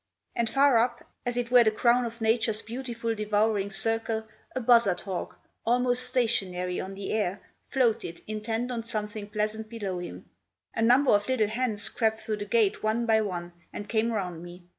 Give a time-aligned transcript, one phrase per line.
[0.35, 4.23] And far up, as it were the crown of Nature's beautiful devouring circle,
[4.55, 10.27] a buzzard hawk, almost stationary on the air, floated, intent on something pleasant below him.
[10.73, 14.41] A number of little hens crept through the gate one by one, and came round
[14.41, 14.63] me.